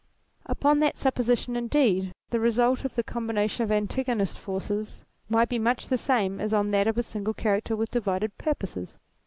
Upon 0.47 0.79
that 0.79 0.97
supposition 0.97 1.55
indeed, 1.55 2.11
the 2.31 2.39
result 2.39 2.83
of 2.83 2.95
the 2.95 3.03
combination 3.03 3.63
of 3.63 3.71
antagonist 3.71 4.39
forces 4.39 5.03
misrht 5.29 5.49
be 5.49 5.59
much 5.59 5.85
o 5.85 5.87
o 5.89 5.89
the 5.89 5.97
same 5.99 6.39
as 6.41 6.53
on 6.53 6.71
that 6.71 6.87
of 6.87 6.97
a 6.97 7.03
single 7.03 7.35
creator 7.35 7.75
with 7.75 7.91
divided 7.91 8.35
purposes. 8.39 8.97